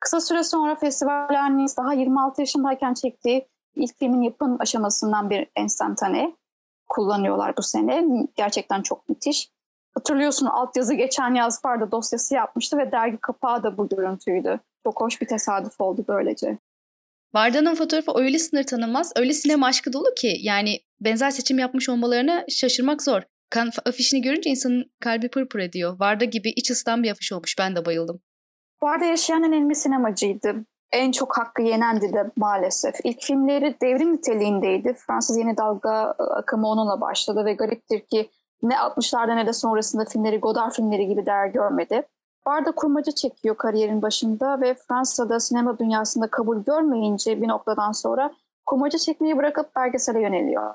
Kısa 0.00 0.20
süre 0.20 0.42
sonra 0.42 0.74
festival 0.74 1.34
annesi 1.34 1.76
daha 1.76 1.92
26 1.92 2.42
yaşındayken 2.42 2.94
çektiği 2.94 3.48
ilk 3.74 3.98
filmin 3.98 4.22
yapım 4.22 4.56
aşamasından 4.60 5.30
bir 5.30 5.50
enstantane 5.56 6.36
kullanıyorlar 6.88 7.56
bu 7.56 7.62
sene. 7.62 8.04
Gerçekten 8.36 8.82
çok 8.82 9.08
müthiş. 9.08 9.50
Hatırlıyorsun 9.94 10.46
altyazı 10.46 10.94
geçen 10.94 11.34
yaz 11.34 11.64
vardı 11.64 11.88
dosyası 11.92 12.34
yapmıştı 12.34 12.78
ve 12.78 12.92
dergi 12.92 13.16
kapağı 13.16 13.62
da 13.62 13.78
bu 13.78 13.88
görüntüydü. 13.88 14.60
Çok 14.84 15.00
hoş 15.00 15.20
bir 15.20 15.26
tesadüf 15.26 15.80
oldu 15.80 16.04
böylece. 16.08 16.58
Varda'nın 17.34 17.74
fotoğrafı 17.74 18.12
öyle 18.14 18.38
sınır 18.38 18.64
tanımaz, 18.64 19.12
öyle 19.16 19.32
sinema 19.32 19.66
aşkı 19.66 19.92
dolu 19.92 20.14
ki 20.16 20.36
yani 20.40 20.78
benzer 21.00 21.30
seçim 21.30 21.58
yapmış 21.58 21.88
olmalarına 21.88 22.44
şaşırmak 22.48 23.02
zor. 23.02 23.22
Kan 23.50 23.70
afişini 23.86 24.22
görünce 24.22 24.50
insanın 24.50 24.90
kalbi 25.00 25.28
pırpır 25.28 25.58
ediyor. 25.58 26.00
Varda 26.00 26.24
gibi 26.24 26.50
iç 26.50 26.70
ısıtan 26.70 27.02
bir 27.02 27.10
afiş 27.10 27.32
olmuş. 27.32 27.58
Ben 27.58 27.76
de 27.76 27.84
bayıldım. 27.84 28.20
Varda 28.82 29.04
yaşayan 29.04 29.42
en 29.42 29.52
önemli 29.52 29.74
sinemacıydı. 29.74 30.54
En 30.92 31.12
çok 31.12 31.38
hakkı 31.38 31.62
yenendi 31.62 32.12
de 32.12 32.30
maalesef. 32.36 32.94
İlk 33.04 33.22
filmleri 33.22 33.76
devrim 33.82 34.12
niteliğindeydi. 34.12 34.94
Fransız 34.94 35.38
yeni 35.38 35.56
dalga 35.56 35.92
akımı 36.18 36.68
onunla 36.68 37.00
başladı 37.00 37.44
ve 37.44 37.52
gariptir 37.52 38.00
ki 38.00 38.30
ne 38.62 38.74
60'larda 38.74 39.36
ne 39.36 39.46
de 39.46 39.52
sonrasında 39.52 40.04
filmleri 40.04 40.38
Godard 40.38 40.72
filmleri 40.72 41.06
gibi 41.06 41.26
değer 41.26 41.46
görmedi. 41.46 42.02
Barda 42.46 42.72
kurmaca 42.72 43.12
çekiyor 43.12 43.56
kariyerin 43.56 44.02
başında 44.02 44.60
ve 44.60 44.74
Fransa'da 44.74 45.40
sinema 45.40 45.78
dünyasında 45.78 46.30
kabul 46.30 46.64
görmeyince 46.64 47.42
bir 47.42 47.48
noktadan 47.48 47.92
sonra 47.92 48.34
kurmaca 48.66 48.98
çekmeyi 48.98 49.36
bırakıp 49.36 49.76
belgesele 49.76 50.20
yöneliyor. 50.20 50.74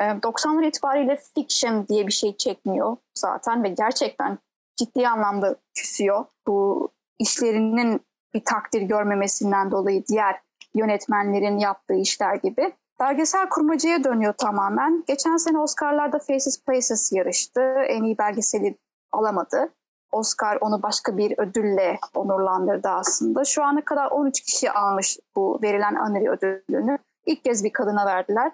90'lar 0.00 0.64
ee, 0.64 0.68
itibariyle 0.68 1.20
fiction 1.34 1.88
diye 1.88 2.06
bir 2.06 2.12
şey 2.12 2.36
çekmiyor 2.36 2.96
zaten 3.14 3.64
ve 3.64 3.68
gerçekten 3.68 4.38
ciddi 4.76 5.08
anlamda 5.08 5.56
küsüyor. 5.74 6.24
Bu 6.46 6.88
işlerinin 7.18 8.00
bir 8.34 8.44
takdir 8.44 8.82
görmemesinden 8.82 9.70
dolayı 9.70 10.06
diğer 10.06 10.40
yönetmenlerin 10.74 11.58
yaptığı 11.58 11.94
işler 11.94 12.34
gibi. 12.34 12.72
Belgesel 13.00 13.48
kurmacıya 13.48 14.04
dönüyor 14.04 14.32
tamamen. 14.32 15.04
Geçen 15.06 15.36
sene 15.36 15.58
Oscar'larda 15.58 16.18
Faces 16.18 16.64
Places 16.64 17.12
yarıştı. 17.12 17.60
En 17.88 18.02
iyi 18.02 18.18
belgeseli 18.18 18.78
alamadı. 19.12 19.72
Oscar 20.16 20.58
onu 20.60 20.82
başka 20.82 21.16
bir 21.16 21.38
ödülle 21.38 21.98
onurlandırdı 22.14 22.88
aslında. 22.88 23.44
Şu 23.44 23.64
ana 23.64 23.84
kadar 23.84 24.10
13 24.10 24.40
kişi 24.40 24.70
almış 24.70 25.18
bu 25.36 25.58
verilen 25.62 25.94
Anri 25.94 26.30
ödülünü. 26.30 26.98
İlk 27.26 27.44
kez 27.44 27.64
bir 27.64 27.72
kadına 27.72 28.06
verdiler 28.06 28.52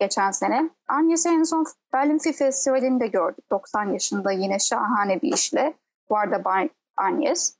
geçen 0.00 0.30
sene. 0.30 0.70
Agnes'i 0.88 1.28
en 1.28 1.42
son 1.42 1.64
Berlin 1.92 2.18
Film 2.18 2.32
Festivali'nde 2.32 3.06
gördük. 3.06 3.44
90 3.50 3.92
yaşında 3.92 4.32
yine 4.32 4.58
şahane 4.58 5.22
bir 5.22 5.32
işle. 5.32 5.74
Varda 6.10 6.44
Bay 6.44 6.68
Agnes. 6.96 7.56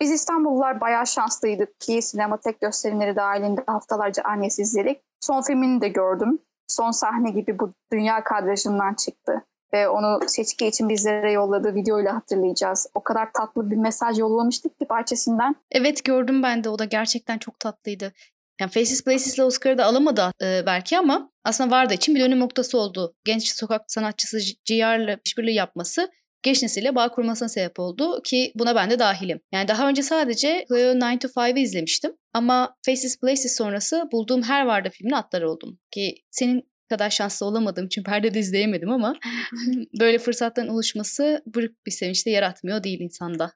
Biz 0.00 0.10
İstanbullular 0.10 0.80
bayağı 0.80 1.06
şanslıydık 1.06 1.80
ki 1.80 2.02
sinematek 2.02 2.60
gösterimleri 2.60 3.16
dahilinde 3.16 3.64
haftalarca 3.66 4.22
Agnes 4.24 4.58
izledik. 4.58 5.02
Son 5.20 5.42
filmini 5.42 5.80
de 5.80 5.88
gördüm. 5.88 6.38
Son 6.68 6.90
sahne 6.90 7.30
gibi 7.30 7.58
bu 7.58 7.72
dünya 7.92 8.24
kadrajından 8.24 8.94
çıktı. 8.94 9.44
Ve 9.74 9.88
onu 9.88 10.20
seçki 10.26 10.66
için 10.66 10.88
bizlere 10.88 11.32
yolladığı 11.32 11.74
videoyla 11.74 12.14
hatırlayacağız. 12.14 12.86
O 12.94 13.02
kadar 13.04 13.32
tatlı 13.32 13.70
bir 13.70 13.76
mesaj 13.76 14.18
yollamıştık 14.18 14.78
ki 14.78 14.86
parçasından. 14.88 15.56
Evet 15.70 16.04
gördüm 16.04 16.42
ben 16.42 16.64
de 16.64 16.68
o 16.68 16.78
da 16.78 16.84
gerçekten 16.84 17.38
çok 17.38 17.60
tatlıydı. 17.60 18.12
Yani 18.60 18.70
Faces 18.70 19.04
Places'le 19.04 19.38
Oscar'ı 19.38 19.78
da 19.78 19.84
alamadı 19.84 20.32
e, 20.42 20.66
belki 20.66 20.98
ama 20.98 21.30
aslında 21.44 21.70
Varda 21.70 21.94
için 21.94 22.14
bir 22.14 22.20
dönüm 22.20 22.40
noktası 22.40 22.78
oldu. 22.78 23.14
Genç 23.24 23.52
sokak 23.56 23.82
sanatçısı 23.86 24.38
GR'la 24.68 25.18
işbirliği 25.24 25.54
yapması 25.54 26.10
genç 26.42 26.62
nesille 26.62 26.94
bağ 26.94 27.08
kurmasına 27.08 27.48
sebep 27.48 27.78
oldu 27.78 28.22
ki 28.24 28.52
buna 28.54 28.74
ben 28.74 28.90
de 28.90 28.98
dahilim. 28.98 29.40
Yani 29.52 29.68
daha 29.68 29.88
önce 29.88 30.02
sadece 30.02 30.64
Cleo 30.68 31.00
9 31.00 31.18
to 31.18 31.28
5'ı 31.28 31.58
izlemiştim 31.58 32.12
ama 32.32 32.76
Faces 32.86 33.20
Places 33.20 33.56
sonrası 33.56 34.08
bulduğum 34.12 34.42
her 34.42 34.66
Varda 34.66 34.90
filmine 34.90 35.16
atlar 35.16 35.42
oldum. 35.42 35.78
Ki 35.90 36.14
senin 36.30 36.71
kadar 36.92 37.10
şanslı 37.10 37.46
olamadım 37.46 37.88
çünkü 37.88 38.10
perdede 38.10 38.38
izleyemedim 38.38 38.90
ama 38.90 39.16
böyle 40.00 40.18
fırsatların 40.18 40.68
oluşması 40.68 41.42
buruk 41.46 41.86
bir 41.86 41.90
sevinç 41.90 42.26
de 42.26 42.30
yaratmıyor 42.30 42.84
değil 42.84 43.00
insanda. 43.00 43.52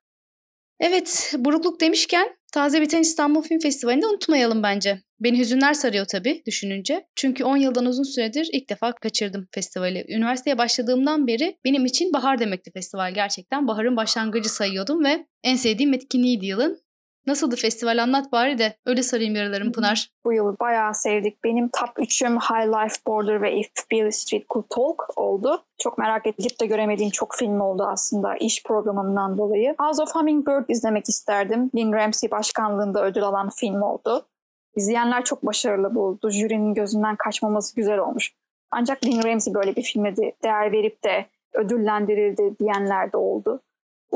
Evet, 0.81 1.35
burukluk 1.39 1.81
demişken 1.81 2.29
taze 2.53 2.81
biten 2.81 3.01
İstanbul 3.01 3.43
Film 3.43 3.59
Festivali'ni 3.59 4.07
unutmayalım 4.07 4.63
bence. 4.63 5.03
Beni 5.21 5.39
hüzünler 5.39 5.75
sarıyor 5.75 6.07
tabii 6.07 6.43
düşününce. 6.47 7.07
Çünkü 7.17 7.45
10 7.45 7.57
yıldan 7.57 7.87
uzun 7.87 8.03
süredir 8.03 8.49
ilk 8.53 8.71
defa 8.71 8.93
kaçırdım 8.93 9.49
festivali. 9.55 10.05
Üniversiteye 10.09 10.59
başladığımdan 10.59 11.27
beri 11.27 11.59
benim 11.65 11.85
için 11.85 12.13
bahar 12.13 12.39
demekti 12.39 12.71
festival 12.71 13.15
gerçekten. 13.15 13.69
Baharın 13.69 13.97
başlangıcı 13.97 14.49
sayıyordum 14.49 15.05
ve 15.05 15.27
en 15.45 15.57
sevdiğim 15.57 15.95
etkinliğiydi 15.95 16.47
yılın. 16.47 16.86
Nasıldı 17.27 17.57
festival 17.57 18.03
anlat 18.03 18.33
bari 18.33 18.59
de 18.59 18.77
öyle 18.87 19.03
sarayım 19.03 19.35
yaralarım 19.35 19.73
Pınar. 19.73 20.11
Bu 20.25 20.33
yılı 20.33 20.57
bayağı 20.61 20.95
sevdik. 20.95 21.45
Benim 21.45 21.69
top 21.69 21.89
3'üm 21.99 22.35
High 22.35 22.67
Life 22.67 22.97
Border 23.07 23.43
ve 23.43 23.57
If 23.57 23.71
Beale 23.93 24.13
Street 24.13 24.49
Could 24.49 24.65
Talk 24.71 25.19
oldu. 25.19 25.65
Çok 25.79 25.99
merak 25.99 26.27
edip 26.27 26.61
de 26.61 26.67
göremediğim 26.67 27.11
çok 27.11 27.35
film 27.35 27.61
oldu 27.61 27.87
aslında 27.93 28.37
iş 28.37 28.63
programından 28.63 29.39
dolayı. 29.39 29.75
House 29.79 30.03
of 30.03 30.15
Hummingbird 30.15 30.65
izlemek 30.69 31.09
isterdim. 31.09 31.71
Lynn 31.77 31.93
Ramsey 31.93 32.31
başkanlığında 32.31 33.05
ödül 33.05 33.23
alan 33.23 33.51
film 33.51 33.83
oldu. 33.83 34.27
İzleyenler 34.77 35.25
çok 35.25 35.47
başarılı 35.47 35.95
buldu. 35.95 36.31
Jürinin 36.31 36.75
gözünden 36.75 37.17
kaçmaması 37.17 37.77
güzel 37.77 37.99
olmuş. 37.99 38.33
Ancak 38.71 39.05
Lynn 39.05 39.25
Ramsey 39.25 39.55
böyle 39.55 39.77
bir 39.77 39.83
filme 39.83 40.17
de 40.17 40.33
değer 40.43 40.73
verip 40.73 41.05
de 41.05 41.27
ödüllendirildi 41.55 42.59
diyenler 42.59 43.13
de 43.13 43.17
oldu. 43.17 43.61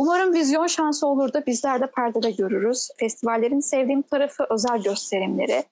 Umarım 0.01 0.35
vizyon 0.35 0.67
şansı 0.67 1.07
olur 1.07 1.33
da 1.33 1.47
bizler 1.47 1.81
de 1.81 1.91
perdede 1.91 2.31
görürüz. 2.31 2.89
Festivallerin 2.97 3.61
sevdiğim 3.61 4.03
tarafı 4.03 4.47
özel 4.51 4.83
gösterimleri. 4.83 5.65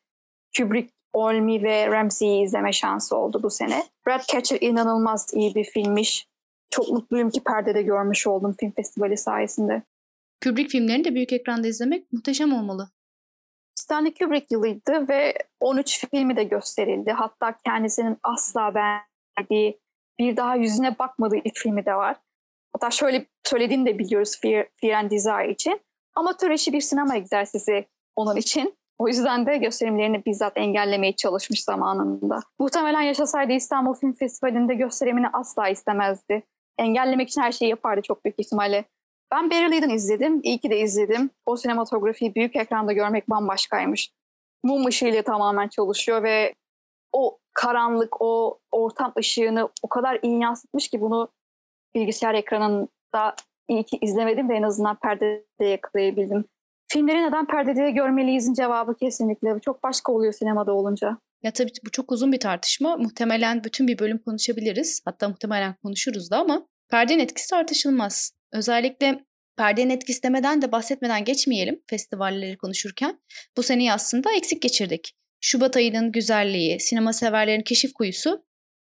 Kubrick, 0.57 0.93
Olmi 1.13 1.63
ve 1.63 1.87
Ramsey'i 1.87 2.45
izleme 2.45 2.73
şansı 2.73 3.17
oldu 3.17 3.41
bu 3.43 3.51
sene. 3.51 3.83
Ratcatcher 4.09 4.59
inanılmaz 4.61 5.27
iyi 5.33 5.55
bir 5.55 5.65
filmmiş. 5.65 6.27
Çok 6.71 6.89
mutluyum 6.89 7.31
ki 7.31 7.41
perdede 7.45 7.83
görmüş 7.83 8.27
oldum 8.27 8.55
film 8.61 8.73
festivali 8.73 9.17
sayesinde. 9.17 9.83
Kubrick 10.45 10.71
filmlerini 10.71 11.05
de 11.05 11.15
büyük 11.15 11.33
ekranda 11.33 11.69
izlemek 11.69 12.13
muhteşem 12.13 12.53
olmalı. 12.53 12.91
Stanley 13.75 14.15
Kubrick 14.15 14.47
yılıydı 14.51 15.09
ve 15.09 15.35
13 15.61 16.07
filmi 16.11 16.37
de 16.37 16.45
gösterildi. 16.45 17.13
Hatta 17.13 17.59
kendisinin 17.65 18.17
asla 18.23 18.75
beğendiği, 18.75 19.81
bir 20.19 20.37
daha 20.37 20.57
yüzüne 20.57 20.99
bakmadığı 20.99 21.37
ilk 21.37 21.57
filmi 21.57 21.87
de 21.87 21.95
var. 21.95 22.17
Hatta 22.81 22.91
şöyle 22.91 23.27
söylediğini 23.45 23.87
de 23.87 23.99
biliyoruz 23.99 24.39
Fear, 24.43 24.67
Fear 24.81 24.93
and 24.93 25.11
Desire 25.11 25.51
için. 25.51 25.81
Amatör 26.15 26.51
işi 26.51 26.73
bir 26.73 26.81
sinema 26.81 27.17
egzersizi 27.17 27.87
onun 28.17 28.37
için. 28.37 28.75
O 28.99 29.09
yüzden 29.09 29.47
de 29.47 29.57
gösterimlerini 29.57 30.25
bizzat 30.25 30.53
engellemeye 30.57 31.17
çalışmış 31.17 31.65
zamanında. 31.65 32.41
Muhtemelen 32.59 33.03
yaşasaydı 33.03 33.53
İstanbul 33.53 33.95
Film 33.95 34.13
Festivali'nde 34.13 34.75
gösterimini 34.75 35.29
asla 35.33 35.69
istemezdi. 35.69 36.43
Engellemek 36.79 37.29
için 37.29 37.41
her 37.41 37.53
şeyi 37.53 37.71
yapardı 37.71 38.03
çok 38.03 38.25
büyük 38.25 38.41
ihtimalle. 38.41 38.85
Ben 39.33 39.51
Barry 39.51 39.73
Lyndon 39.73 39.95
izledim. 39.95 40.41
İyi 40.43 40.59
ki 40.59 40.71
de 40.71 40.81
izledim. 40.81 41.31
O 41.47 41.57
sinematografiyi 41.57 42.35
büyük 42.35 42.57
ekranda 42.57 42.93
görmek 42.93 43.31
bambaşkaymış. 43.31 44.11
Mum 44.65 44.87
ışığıyla 44.87 45.23
tamamen 45.23 45.69
çalışıyor 45.69 46.23
ve 46.23 46.55
o 47.13 47.39
karanlık, 47.55 48.23
o 48.23 48.59
ortam 48.73 49.13
ışığını 49.19 49.69
o 49.83 49.89
kadar 49.89 50.19
iyi 50.23 50.41
yansıtmış 50.41 50.89
ki 50.89 51.01
bunu 51.01 51.29
bilgisayar 51.95 52.35
ekranında 52.35 53.35
iyi 53.69 53.85
ki 53.85 53.99
izlemedim 54.01 54.49
de 54.49 54.55
en 54.55 54.63
azından 54.63 54.99
perdede 55.01 55.65
yakalayabildim. 55.65 56.45
Filmleri 56.89 57.23
neden 57.23 57.47
perdede 57.47 57.91
görmeliyizin 57.91 58.55
cevabı 58.55 58.97
kesinlikle. 58.97 59.61
Çok 59.65 59.83
başka 59.83 60.13
oluyor 60.13 60.33
sinemada 60.33 60.73
olunca. 60.73 61.19
Ya 61.43 61.51
tabii 61.51 61.71
bu 61.87 61.91
çok 61.91 62.13
uzun 62.13 62.33
bir 62.33 62.41
tartışma. 62.41 62.97
Muhtemelen 62.97 63.65
bütün 63.65 63.89
bir 63.89 63.99
bölüm 63.99 64.19
konuşabiliriz. 64.19 65.03
Hatta 65.05 65.29
muhtemelen 65.29 65.75
konuşuruz 65.83 66.31
da 66.31 66.39
ama 66.39 66.67
perdenin 66.91 67.19
etkisi 67.19 67.51
tartışılmaz. 67.51 68.33
Özellikle 68.53 69.25
perdenin 69.57 69.91
etkisi 69.91 70.23
demeden 70.23 70.63
de 70.63 70.73
bahsetmeden 70.73 71.25
geçmeyelim 71.25 71.83
festivalleri 71.87 72.57
konuşurken. 72.57 73.21
Bu 73.57 73.63
seneyi 73.63 73.93
aslında 73.93 74.33
eksik 74.33 74.63
geçirdik. 74.63 75.15
Şubat 75.41 75.77
ayının 75.77 76.13
güzelliği, 76.13 76.81
sinema 76.81 77.13
severlerin 77.13 77.63
keşif 77.63 77.93
kuyusu 77.93 78.45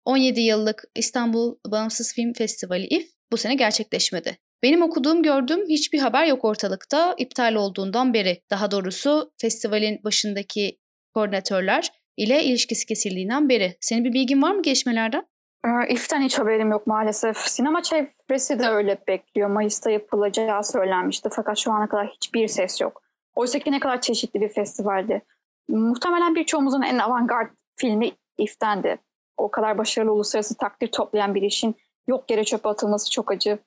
17 0.04 0.40
yıllık 0.40 0.84
İstanbul 0.94 1.56
Bağımsız 1.66 2.14
Film 2.14 2.32
Festivali 2.32 2.86
İF 2.86 3.10
bu 3.32 3.36
sene 3.36 3.54
gerçekleşmedi. 3.54 4.38
Benim 4.62 4.82
okuduğum 4.82 5.22
gördüğüm 5.22 5.68
hiçbir 5.68 5.98
haber 5.98 6.26
yok 6.26 6.44
ortalıkta 6.44 7.14
iptal 7.18 7.54
olduğundan 7.54 8.14
beri. 8.14 8.42
Daha 8.50 8.70
doğrusu 8.70 9.32
festivalin 9.40 10.04
başındaki 10.04 10.78
koordinatörler 11.14 11.90
ile 12.16 12.44
ilişkisi 12.44 12.86
kesildiğinden 12.86 13.48
beri. 13.48 13.76
Senin 13.80 14.04
bir 14.04 14.12
bilgin 14.12 14.42
var 14.42 14.52
mı 14.52 14.62
gelişmelerden? 14.62 15.26
Ee, 15.66 15.92
İF'ten 15.92 16.22
hiç 16.22 16.38
haberim 16.38 16.70
yok 16.70 16.86
maalesef. 16.86 17.36
Sinema 17.36 17.82
çevresi 17.82 18.58
de 18.58 18.68
öyle 18.68 18.98
bekliyor. 19.08 19.48
Mayıs'ta 19.48 19.90
yapılacağı 19.90 20.64
söylenmişti 20.64 21.28
fakat 21.32 21.58
şu 21.58 21.72
ana 21.72 21.88
kadar 21.88 22.08
hiçbir 22.08 22.48
ses 22.48 22.80
yok. 22.80 23.02
Oysa 23.34 23.58
ki 23.58 23.72
ne 23.72 23.80
kadar 23.80 24.00
çeşitli 24.00 24.40
bir 24.40 24.48
festivaldi. 24.48 25.22
Muhtemelen 25.68 26.34
birçoğumuzun 26.34 26.82
en 26.82 26.98
avantgard 26.98 27.50
filmi 27.76 28.10
İF'tendi. 28.38 28.98
O 29.36 29.50
kadar 29.50 29.78
başarılı 29.78 30.12
uluslararası 30.12 30.56
takdir 30.56 30.88
toplayan 30.88 31.34
bir 31.34 31.42
işin 31.42 31.76
yok 32.06 32.30
yere 32.30 32.44
çöpe 32.44 32.68
atılması 32.68 33.10
çok 33.10 33.32
acı. 33.32 33.58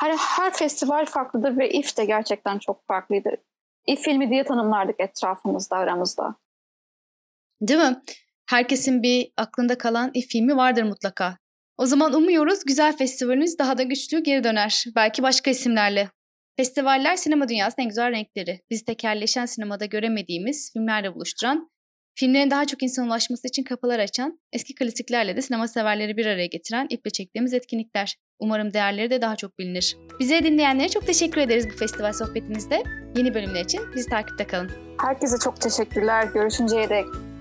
Her, 0.00 0.16
her 0.16 0.52
festival 0.52 1.06
farklıdır 1.06 1.58
ve 1.58 1.70
İF 1.70 1.96
de 1.96 2.04
gerçekten 2.04 2.58
çok 2.58 2.86
farklıydı. 2.86 3.30
İF 3.86 4.00
filmi 4.00 4.30
diye 4.30 4.44
tanımlardık 4.44 5.00
etrafımızda, 5.00 5.76
aramızda. 5.76 6.34
Değil 7.60 7.80
mi? 7.80 8.02
Herkesin 8.46 9.02
bir 9.02 9.32
aklında 9.36 9.78
kalan 9.78 10.10
İF 10.14 10.28
filmi 10.28 10.56
vardır 10.56 10.82
mutlaka. 10.82 11.36
O 11.76 11.86
zaman 11.86 12.12
umuyoruz 12.14 12.64
güzel 12.64 12.96
festivalimiz 12.96 13.58
daha 13.58 13.78
da 13.78 13.82
güçlü 13.82 14.22
geri 14.22 14.44
döner. 14.44 14.84
Belki 14.96 15.22
başka 15.22 15.50
isimlerle. 15.50 16.10
Festivaller 16.56 17.16
sinema 17.16 17.48
dünyasının 17.48 17.84
en 17.84 17.88
güzel 17.88 18.10
renkleri. 18.10 18.60
Bizi 18.70 18.84
tekerleşen 18.84 19.46
sinemada 19.46 19.84
göremediğimiz 19.86 20.72
filmlerle 20.72 21.14
buluşturan, 21.14 21.70
filmlerin 22.14 22.50
daha 22.50 22.64
çok 22.64 22.82
insan 22.82 23.06
ulaşması 23.06 23.48
için 23.48 23.62
kapılar 23.62 23.98
açan, 23.98 24.40
eski 24.52 24.74
klasiklerle 24.74 25.36
de 25.36 25.42
sinema 25.42 25.68
severleri 25.68 26.16
bir 26.16 26.26
araya 26.26 26.46
getiren 26.46 26.86
iple 26.90 27.10
çektiğimiz 27.10 27.54
etkinlikler. 27.54 28.16
Umarım 28.38 28.74
değerleri 28.74 29.10
de 29.10 29.22
daha 29.22 29.36
çok 29.36 29.58
bilinir. 29.58 29.96
Bize 30.20 30.44
dinleyenlere 30.44 30.88
çok 30.88 31.06
teşekkür 31.06 31.40
ederiz 31.40 31.66
bu 31.72 31.76
festival 31.76 32.12
sohbetimizde. 32.12 32.82
Yeni 33.16 33.34
bölümler 33.34 33.64
için 33.64 33.80
bizi 33.94 34.08
takipte 34.08 34.46
kalın. 34.46 34.70
Herkese 35.00 35.36
çok 35.44 35.60
teşekkürler. 35.60 36.28
Görüşünceye 36.34 36.88
dek. 36.88 37.31